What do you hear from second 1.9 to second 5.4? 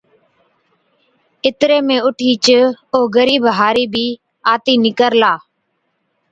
اُٺِيچ او غرِيب هارِي بِي آتِي نِڪرلا۔